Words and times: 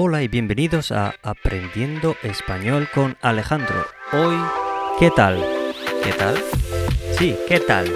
Hola 0.00 0.22
y 0.22 0.28
bienvenidos 0.28 0.92
a 0.92 1.16
Aprendiendo 1.24 2.14
Español 2.22 2.88
con 2.94 3.16
Alejandro. 3.20 3.84
Hoy, 4.12 4.36
¿qué 5.00 5.10
tal? 5.10 5.44
¿Qué 6.04 6.12
tal? 6.12 6.36
Sí, 7.18 7.36
¿qué 7.48 7.58
tal? 7.58 7.92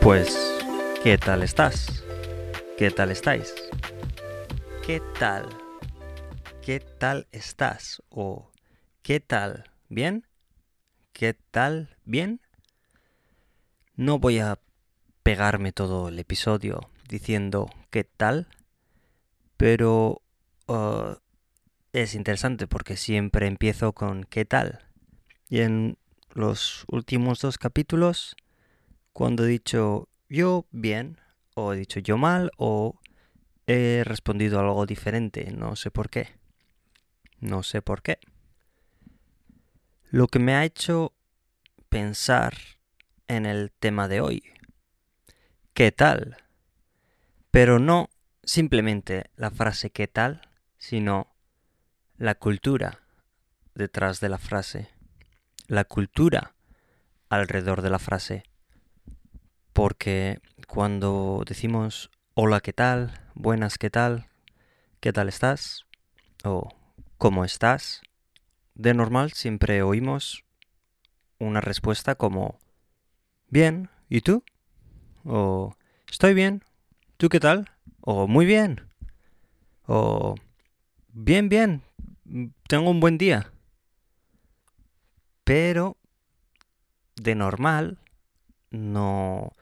Pues, 0.00 0.56
¿qué 1.02 1.18
tal 1.18 1.42
estás? 1.42 2.04
¿Qué 2.78 2.92
tal 2.92 3.10
estáis? 3.10 3.56
¿Qué 4.86 5.02
tal? 5.18 5.48
¿Qué 6.62 6.78
tal 6.78 7.26
estás? 7.32 8.00
O 8.08 8.52
¿qué 9.02 9.18
tal? 9.18 9.64
¿Bien? 9.88 10.28
¿Qué 11.12 11.34
tal? 11.50 11.96
¿Bien? 12.04 12.40
No 13.96 14.20
voy 14.20 14.38
a 14.38 14.60
pegarme 15.24 15.72
todo 15.72 16.06
el 16.06 16.20
episodio 16.20 16.88
diciendo 17.08 17.68
¿qué 17.90 18.04
tal? 18.04 18.46
Pero 19.64 20.20
uh, 20.68 21.14
es 21.94 22.14
interesante 22.14 22.66
porque 22.66 22.98
siempre 22.98 23.46
empiezo 23.46 23.94
con 23.94 24.24
¿qué 24.24 24.44
tal? 24.44 24.90
Y 25.48 25.60
en 25.60 25.96
los 26.34 26.84
últimos 26.86 27.40
dos 27.40 27.56
capítulos, 27.56 28.36
cuando 29.14 29.46
he 29.46 29.48
dicho 29.48 30.10
yo 30.28 30.66
bien, 30.70 31.18
o 31.54 31.72
he 31.72 31.78
dicho 31.78 31.98
yo 31.98 32.18
mal, 32.18 32.50
o 32.58 33.00
he 33.66 34.02
respondido 34.04 34.60
algo 34.60 34.84
diferente, 34.84 35.50
no 35.50 35.76
sé 35.76 35.90
por 35.90 36.10
qué. 36.10 36.28
No 37.40 37.62
sé 37.62 37.80
por 37.80 38.02
qué. 38.02 38.18
Lo 40.10 40.26
que 40.26 40.40
me 40.40 40.56
ha 40.56 40.66
hecho 40.66 41.14
pensar 41.88 42.52
en 43.28 43.46
el 43.46 43.72
tema 43.72 44.08
de 44.08 44.20
hoy. 44.20 44.42
¿Qué 45.72 45.90
tal? 45.90 46.36
Pero 47.50 47.78
no 47.78 48.10
simplemente 48.46 49.30
la 49.36 49.50
frase 49.50 49.90
¿qué 49.90 50.08
tal? 50.08 50.48
sino 50.78 51.34
la 52.16 52.34
cultura 52.34 53.00
detrás 53.74 54.20
de 54.20 54.28
la 54.28 54.38
frase. 54.38 54.88
La 55.66 55.84
cultura 55.84 56.54
alrededor 57.28 57.82
de 57.82 57.90
la 57.90 57.98
frase. 57.98 58.44
Porque 59.72 60.40
cuando 60.68 61.42
decimos 61.46 62.10
hola, 62.34 62.60
¿qué 62.60 62.72
tal? 62.72 63.20
Buenas, 63.34 63.78
¿qué 63.78 63.90
tal? 63.90 64.28
¿Qué 65.00 65.12
tal 65.12 65.28
estás? 65.28 65.86
O 66.44 66.68
¿cómo 67.18 67.44
estás? 67.44 68.02
De 68.74 68.94
normal 68.94 69.32
siempre 69.32 69.82
oímos 69.82 70.44
una 71.38 71.60
respuesta 71.60 72.14
como 72.14 72.58
bien, 73.48 73.90
¿y 74.08 74.20
tú? 74.20 74.44
O 75.24 75.76
estoy 76.10 76.34
bien, 76.34 76.62
¿tú 77.16 77.28
qué 77.28 77.40
tal? 77.40 77.73
O 78.06 78.26
muy 78.26 78.44
bien. 78.44 78.86
O 79.86 80.34
bien, 81.08 81.48
bien. 81.48 81.82
Tengo 82.68 82.90
un 82.90 83.00
buen 83.00 83.16
día. 83.16 83.50
Pero 85.42 85.96
de 87.16 87.34
normal 87.34 87.98
no 88.70 89.52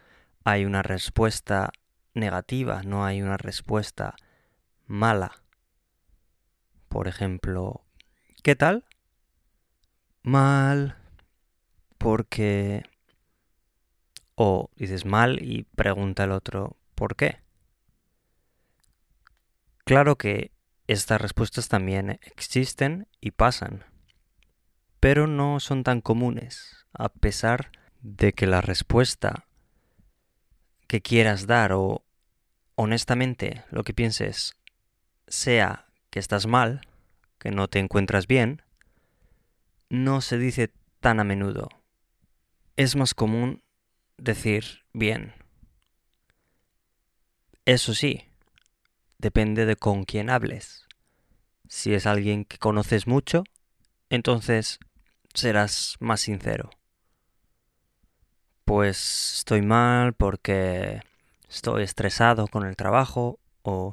hay 0.42 0.64
una 0.64 0.82
respuesta 0.82 1.70
negativa, 2.14 2.82
no 2.82 3.04
hay 3.04 3.22
una 3.22 3.36
respuesta 3.36 4.16
mala. 4.88 5.30
Por 6.88 7.06
ejemplo, 7.06 7.84
¿qué 8.42 8.56
tal? 8.56 8.84
Mal. 10.24 10.96
Porque... 11.96 12.82
O 14.34 14.68
dices 14.74 15.04
mal 15.04 15.40
y 15.40 15.62
pregunta 15.62 16.24
el 16.24 16.32
otro, 16.32 16.76
¿por 16.96 17.14
qué? 17.14 17.41
Claro 19.92 20.16
que 20.16 20.52
estas 20.86 21.20
respuestas 21.20 21.68
también 21.68 22.18
existen 22.22 23.08
y 23.20 23.32
pasan, 23.32 23.84
pero 25.00 25.26
no 25.26 25.60
son 25.60 25.84
tan 25.84 26.00
comunes, 26.00 26.86
a 26.94 27.10
pesar 27.10 27.72
de 28.00 28.32
que 28.32 28.46
la 28.46 28.62
respuesta 28.62 29.44
que 30.86 31.02
quieras 31.02 31.46
dar 31.46 31.74
o 31.74 32.06
honestamente 32.74 33.64
lo 33.70 33.84
que 33.84 33.92
pienses 33.92 34.56
sea 35.28 35.84
que 36.08 36.20
estás 36.20 36.46
mal, 36.46 36.80
que 37.38 37.50
no 37.50 37.68
te 37.68 37.78
encuentras 37.78 38.26
bien, 38.26 38.62
no 39.90 40.22
se 40.22 40.38
dice 40.38 40.72
tan 41.00 41.20
a 41.20 41.24
menudo. 41.24 41.68
Es 42.76 42.96
más 42.96 43.12
común 43.12 43.62
decir 44.16 44.86
bien. 44.94 45.34
Eso 47.66 47.92
sí, 47.92 48.31
depende 49.22 49.64
de 49.66 49.76
con 49.76 50.04
quién 50.04 50.28
hables. 50.28 50.86
Si 51.68 51.94
es 51.94 52.06
alguien 52.06 52.44
que 52.44 52.58
conoces 52.58 53.06
mucho, 53.06 53.44
entonces 54.10 54.80
serás 55.32 55.96
más 56.00 56.20
sincero. 56.20 56.70
Pues 58.64 59.36
estoy 59.38 59.62
mal 59.62 60.12
porque 60.12 61.02
estoy 61.48 61.84
estresado 61.84 62.48
con 62.48 62.66
el 62.66 62.76
trabajo 62.76 63.38
o 63.62 63.92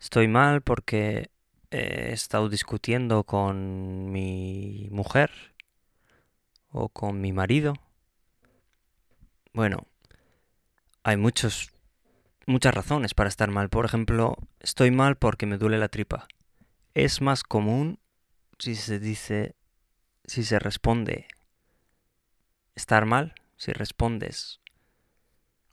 estoy 0.00 0.28
mal 0.28 0.62
porque 0.62 1.30
he 1.70 2.12
estado 2.12 2.48
discutiendo 2.48 3.24
con 3.24 4.10
mi 4.10 4.88
mujer 4.90 5.30
o 6.70 6.88
con 6.88 7.20
mi 7.20 7.32
marido. 7.32 7.74
Bueno, 9.52 9.86
hay 11.02 11.18
muchos 11.18 11.73
muchas 12.46 12.74
razones 12.74 13.14
para 13.14 13.28
estar 13.28 13.50
mal. 13.50 13.68
Por 13.68 13.84
ejemplo, 13.84 14.36
estoy 14.60 14.90
mal 14.90 15.16
porque 15.16 15.46
me 15.46 15.58
duele 15.58 15.78
la 15.78 15.88
tripa. 15.88 16.26
Es 16.94 17.20
más 17.20 17.42
común 17.42 17.98
si 18.58 18.74
se 18.74 18.98
dice, 18.98 19.56
si 20.24 20.44
se 20.44 20.58
responde 20.58 21.26
estar 22.74 23.04
mal, 23.06 23.34
si 23.56 23.72
respondes 23.72 24.60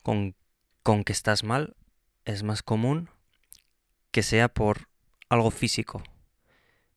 con, 0.01 0.35
con 0.83 1.03
que 1.03 1.13
estás 1.13 1.43
mal, 1.43 1.75
es 2.25 2.43
más 2.43 2.63
común 2.63 3.09
que 4.11 4.23
sea 4.23 4.47
por 4.49 4.89
algo 5.29 5.51
físico, 5.51 6.03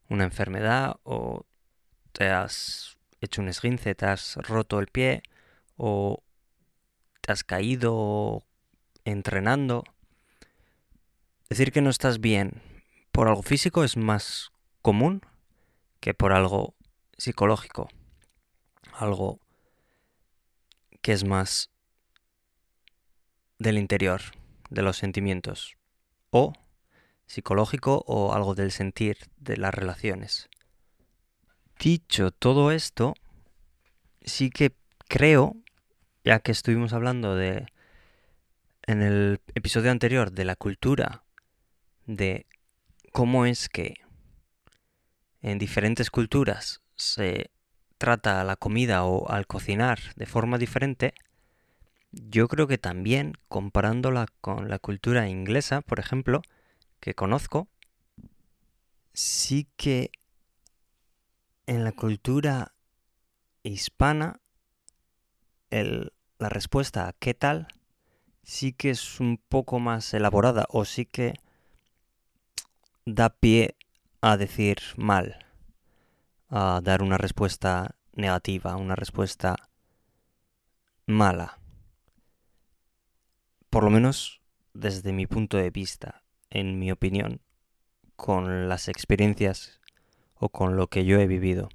una 0.08 0.24
enfermedad 0.24 0.96
o 1.04 1.46
te 2.12 2.30
has 2.30 2.96
hecho 3.20 3.42
un 3.42 3.48
esguince, 3.48 3.94
te 3.94 4.06
has 4.06 4.36
roto 4.36 4.78
el 4.80 4.88
pie 4.88 5.22
o 5.76 6.22
te 7.20 7.32
has 7.32 7.44
caído 7.44 8.44
entrenando. 9.04 9.84
Decir 11.48 11.72
que 11.72 11.82
no 11.82 11.90
estás 11.90 12.20
bien 12.20 12.62
por 13.12 13.28
algo 13.28 13.42
físico 13.42 13.84
es 13.84 13.96
más 13.96 14.50
común 14.82 15.22
que 16.00 16.14
por 16.14 16.32
algo 16.32 16.74
psicológico. 17.16 17.88
Algo 18.92 19.40
que 21.00 21.12
es 21.12 21.24
más 21.24 21.70
del 23.58 23.78
interior, 23.78 24.20
de 24.70 24.82
los 24.82 24.96
sentimientos. 24.96 25.76
O 26.30 26.52
psicológico 27.26 28.04
o 28.06 28.34
algo 28.34 28.54
del 28.54 28.70
sentir, 28.70 29.18
de 29.36 29.56
las 29.56 29.74
relaciones. 29.74 30.48
Dicho 31.78 32.30
todo 32.30 32.70
esto, 32.70 33.14
sí 34.22 34.50
que 34.50 34.74
creo, 35.08 35.56
ya 36.24 36.40
que 36.40 36.52
estuvimos 36.52 36.92
hablando 36.92 37.34
de 37.36 37.66
en 38.86 39.02
el 39.02 39.40
episodio 39.54 39.90
anterior 39.90 40.32
de 40.32 40.44
la 40.44 40.56
cultura, 40.56 41.24
de 42.06 42.46
cómo 43.12 43.46
es 43.46 43.68
que 43.68 43.94
en 45.42 45.58
diferentes 45.58 46.10
culturas 46.10 46.82
se 46.96 47.50
trata 47.98 48.40
a 48.40 48.44
la 48.44 48.56
comida 48.56 49.04
o 49.04 49.30
al 49.30 49.46
cocinar 49.46 49.98
de 50.16 50.26
forma 50.26 50.58
diferente, 50.58 51.14
yo 52.12 52.48
creo 52.48 52.66
que 52.66 52.78
también 52.78 53.34
comparándola 53.48 54.26
con 54.40 54.68
la 54.68 54.78
cultura 54.78 55.28
inglesa, 55.28 55.80
por 55.80 56.00
ejemplo, 56.00 56.42
que 57.00 57.14
conozco, 57.14 57.68
sí 59.12 59.68
que 59.76 60.10
en 61.66 61.84
la 61.84 61.92
cultura 61.92 62.74
hispana 63.62 64.40
la 65.70 66.48
respuesta 66.48 67.08
a 67.08 67.12
qué 67.14 67.34
tal 67.34 67.66
sí 68.44 68.72
que 68.72 68.90
es 68.90 69.20
un 69.20 69.38
poco 69.48 69.78
más 69.80 70.12
elaborada 70.14 70.66
o 70.68 70.84
sí 70.84 71.06
que 71.06 71.34
da 73.06 73.30
pie 73.30 73.76
a 74.20 74.36
decir 74.36 74.78
mal, 74.96 75.46
a 76.48 76.80
dar 76.82 77.02
una 77.02 77.18
respuesta 77.18 77.96
negativa, 78.12 78.76
una 78.76 78.96
respuesta 78.96 79.56
mala. 81.06 81.58
Por 83.70 83.84
lo 83.84 83.90
menos 83.90 84.40
desde 84.72 85.12
mi 85.12 85.26
punto 85.26 85.56
de 85.56 85.70
vista, 85.70 86.22
en 86.50 86.78
mi 86.78 86.90
opinión, 86.90 87.40
con 88.16 88.68
las 88.68 88.88
experiencias 88.88 89.80
o 90.34 90.48
con 90.48 90.76
lo 90.76 90.86
que 90.86 91.04
yo 91.04 91.18
he 91.18 91.26
vivido. 91.26 91.68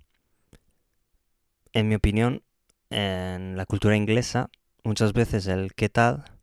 En 1.73 1.87
mi 1.87 1.95
opinión, 1.95 2.43
en 2.89 3.57
la 3.57 3.65
cultura 3.65 3.95
inglesa, 3.95 4.49
muchas 4.83 5.13
veces 5.13 5.45
el 5.47 5.73
qué 5.75 5.89
tal 5.89 6.38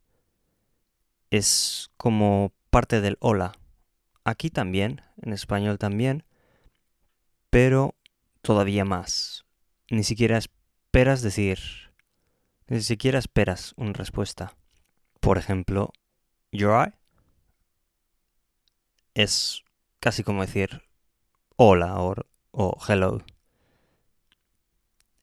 es 1.31 1.91
como 1.97 2.51
parte 2.69 3.01
del 3.01 3.17
hola, 3.19 3.53
aquí 4.23 4.49
también, 4.49 5.01
en 5.21 5.33
español 5.33 5.77
también, 5.77 6.23
pero 7.49 7.95
todavía 8.41 8.85
más. 8.85 9.45
Ni 9.89 10.03
siquiera 10.03 10.37
esperas 10.37 11.21
decir, 11.21 11.59
ni 12.67 12.81
siquiera 12.81 13.19
esperas 13.19 13.73
una 13.77 13.93
respuesta. 13.93 14.55
Por 15.19 15.37
ejemplo, 15.37 15.91
your 16.51 16.93
es 19.13 19.63
casi 19.99 20.23
como 20.23 20.41
decir 20.41 20.83
hola 21.55 21.99
o, 21.99 22.15
o 22.51 22.77
hello. 22.87 23.23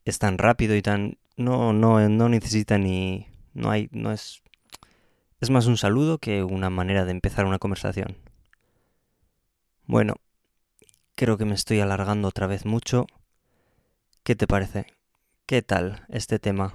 Es 0.05 0.19
tan 0.19 0.37
rápido 0.39 0.75
y 0.75 0.83
tan 0.83 1.17
no 1.37 1.73
no 1.73 2.09
no 2.09 2.29
necesita 2.29 2.77
ni 2.79 3.29
no 3.55 3.71
hay 3.71 3.89
no 3.93 4.12
es 4.12 4.43
es 5.44 5.50
más 5.50 5.67
un 5.67 5.76
saludo 5.76 6.17
que 6.17 6.43
una 6.43 6.70
manera 6.70 7.05
de 7.05 7.11
empezar 7.11 7.44
una 7.44 7.58
conversación. 7.58 8.17
Bueno, 9.85 10.14
creo 11.14 11.37
que 11.37 11.44
me 11.44 11.55
estoy 11.55 11.81
alargando 11.81 12.29
otra 12.29 12.46
vez 12.46 12.64
mucho. 12.64 13.06
¿Qué 14.23 14.35
te 14.37 14.46
parece? 14.46 14.87
¿Qué 15.44 15.61
tal 15.61 16.06
este 16.08 16.38
tema? 16.38 16.75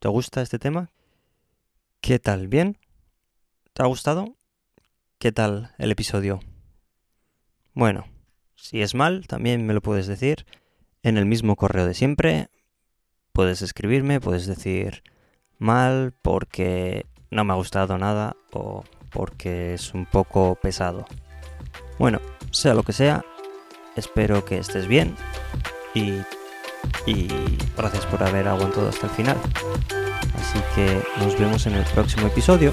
¿Te 0.00 0.08
gusta 0.08 0.42
este 0.42 0.58
tema? 0.58 0.90
¿Qué 2.02 2.18
tal? 2.18 2.46
¿Bien? 2.46 2.76
¿Te 3.72 3.82
ha 3.82 3.86
gustado? 3.86 4.36
¿Qué 5.18 5.32
tal 5.32 5.74
el 5.78 5.90
episodio? 5.90 6.40
Bueno, 7.72 8.04
si 8.54 8.82
es 8.82 8.94
mal, 8.94 9.26
también 9.26 9.64
me 9.64 9.72
lo 9.72 9.80
puedes 9.80 10.06
decir 10.06 10.44
en 11.02 11.16
el 11.16 11.24
mismo 11.24 11.56
correo 11.56 11.86
de 11.86 11.94
siempre. 11.94 12.50
Puedes 13.32 13.62
escribirme, 13.62 14.20
puedes 14.20 14.46
decir 14.46 15.02
mal 15.58 16.12
porque 16.20 17.06
no 17.34 17.44
me 17.44 17.52
ha 17.52 17.56
gustado 17.56 17.98
nada 17.98 18.36
o 18.52 18.84
porque 19.10 19.74
es 19.74 19.92
un 19.92 20.06
poco 20.06 20.54
pesado. 20.54 21.04
Bueno, 21.98 22.20
sea 22.50 22.74
lo 22.74 22.84
que 22.84 22.92
sea, 22.92 23.24
espero 23.96 24.44
que 24.44 24.58
estés 24.58 24.86
bien 24.86 25.16
y, 25.94 26.20
y 27.06 27.28
gracias 27.76 28.06
por 28.06 28.22
haber 28.22 28.46
aguantado 28.46 28.88
hasta 28.88 29.06
el 29.06 29.12
final. 29.12 29.36
Así 30.40 30.60
que 30.74 31.02
nos 31.18 31.38
vemos 31.38 31.66
en 31.66 31.74
el 31.74 31.84
próximo 31.86 32.28
episodio. 32.28 32.72